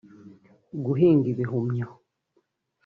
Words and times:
guhinga 0.85 1.27
ibihumyo 1.33 1.87